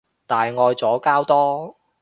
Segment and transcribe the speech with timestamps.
[0.25, 1.77] 大愛左膠多